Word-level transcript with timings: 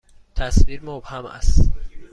تصویر 0.35 0.85
مبهم 0.85 1.25
است. 1.25 1.71